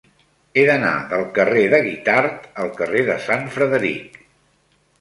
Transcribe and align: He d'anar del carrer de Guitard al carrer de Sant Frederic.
He 0.59 0.61
d'anar 0.69 0.93
del 1.11 1.25
carrer 1.35 1.67
de 1.75 1.81
Guitard 1.89 2.49
al 2.65 2.73
carrer 2.81 3.05
de 3.13 3.21
Sant 3.29 3.47
Frederic. 3.59 4.21